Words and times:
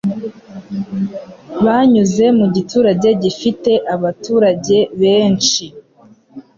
Banyuze 1.63 2.25
mu 2.37 2.45
giturange 2.55 3.09
gifite 3.23 3.71
abaturange 3.93 4.77
benshi 5.01 5.63